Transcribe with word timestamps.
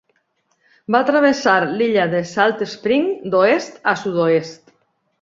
Va 0.95 1.01
travessar 1.09 1.53
l'illa 1.75 2.07
de 2.15 2.23
Salt 2.31 2.67
Spring 2.75 3.07
d'oest 3.37 3.81
a 3.95 3.99
sud-oest. 4.07 4.79